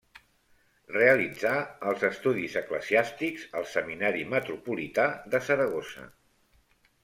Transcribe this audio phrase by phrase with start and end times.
[0.95, 1.51] Realitzà
[1.91, 6.11] els estudis eclesiàstics al Seminari Metropolità de Saragossa.